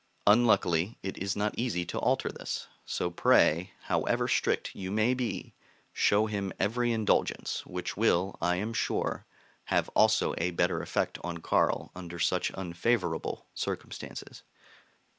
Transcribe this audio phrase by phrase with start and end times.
[0.25, 5.53] Unluckily it is not easy to alter this; so pray, however strict you may be,
[5.93, 9.27] show him every indulgence, which will, I am sure,
[9.65, 14.41] have also a better effect on Carl under such unfavorable circumstances.